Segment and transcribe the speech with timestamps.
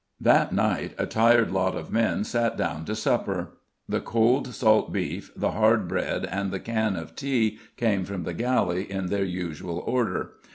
[0.19, 3.59] That night a tired lot of men sat down to supper.
[3.87, 8.33] The cold salt beef, the hard bread and the can of tea came from the
[8.33, 10.31] galley in their usual order.